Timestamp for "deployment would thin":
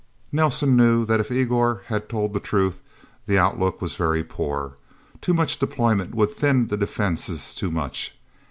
5.59-6.69